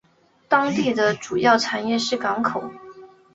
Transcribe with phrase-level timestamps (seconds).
[0.47, 2.71] 当地的主要产业是港口。